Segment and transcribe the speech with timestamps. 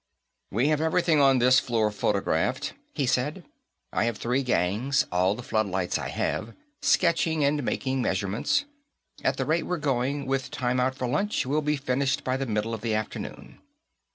[0.49, 3.45] "We have everything on this floor photographed," he said.
[3.93, 8.65] "I have three gangs all the floodlights I have sketching and making measurements.
[9.23, 12.47] At the rate we're going, with time out for lunch, we'll be finished by the
[12.47, 13.59] middle of the afternoon."